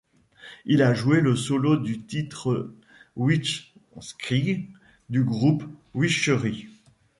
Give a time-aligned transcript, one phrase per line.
[0.65, 2.73] Il a joué le solo du titre
[3.15, 4.67] Witchkrieg
[5.11, 6.69] du groupe Witchery.